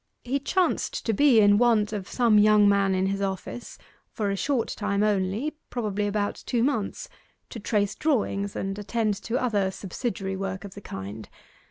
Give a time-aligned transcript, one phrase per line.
[0.23, 3.77] He chanced to be in want of some young man in his office
[4.09, 7.07] for a short time only, probably about two months
[7.51, 11.29] to trace drawings, and attend to other subsidiary work of the kind.